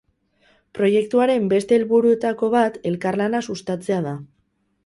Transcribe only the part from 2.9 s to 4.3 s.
elkarlana sustatzea da.